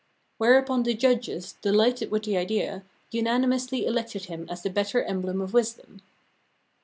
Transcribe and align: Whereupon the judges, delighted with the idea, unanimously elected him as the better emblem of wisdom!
Whereupon 0.39 0.81
the 0.81 0.95
judges, 0.95 1.57
delighted 1.61 2.09
with 2.09 2.23
the 2.23 2.35
idea, 2.35 2.83
unanimously 3.11 3.85
elected 3.85 4.25
him 4.25 4.47
as 4.49 4.63
the 4.63 4.71
better 4.71 5.03
emblem 5.03 5.39
of 5.41 5.53
wisdom! 5.53 6.01